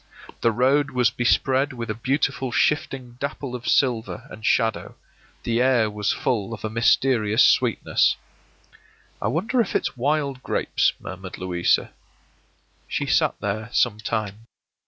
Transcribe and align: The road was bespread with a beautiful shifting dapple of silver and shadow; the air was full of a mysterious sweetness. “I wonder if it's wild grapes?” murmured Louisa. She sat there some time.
The 0.41 0.51
road 0.51 0.89
was 0.89 1.11
bespread 1.11 1.73
with 1.73 1.91
a 1.91 1.93
beautiful 1.93 2.51
shifting 2.51 3.17
dapple 3.19 3.53
of 3.53 3.67
silver 3.67 4.27
and 4.31 4.43
shadow; 4.43 4.95
the 5.43 5.61
air 5.61 5.91
was 5.91 6.11
full 6.11 6.55
of 6.55 6.65
a 6.65 6.71
mysterious 6.71 7.43
sweetness. 7.43 8.15
“I 9.21 9.27
wonder 9.27 9.61
if 9.61 9.75
it's 9.75 9.95
wild 9.95 10.41
grapes?” 10.41 10.93
murmured 10.99 11.37
Louisa. 11.37 11.91
She 12.87 13.05
sat 13.05 13.35
there 13.41 13.69
some 13.73 13.99
time. 13.99 14.47